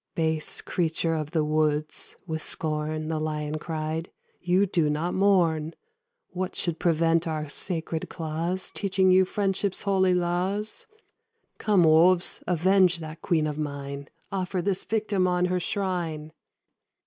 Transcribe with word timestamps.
"Base 0.15 0.61
creature 0.61 1.13
of 1.13 1.29
the 1.29 1.43
woods!" 1.45 2.15
with 2.25 2.41
scorn 2.41 3.07
The 3.07 3.19
Lion 3.19 3.59
cried, 3.59 4.09
"you 4.41 4.65
do 4.65 4.89
not 4.89 5.13
mourn! 5.13 5.75
What 6.31 6.55
should 6.55 6.79
prevent 6.79 7.27
our 7.27 7.47
sacred 7.47 8.09
claws 8.09 8.71
Teaching 8.71 9.11
you 9.11 9.25
friendship's 9.25 9.83
holy 9.83 10.15
laws? 10.15 10.87
Come, 11.59 11.83
Wolves, 11.83 12.41
avenge 12.47 12.97
that 12.97 13.21
Queen 13.21 13.45
of 13.45 13.59
mine: 13.59 14.09
Offer 14.31 14.63
this 14.63 14.83
victim 14.83 15.27
on 15.27 15.45
her 15.45 15.59
shrine!" 15.59 16.31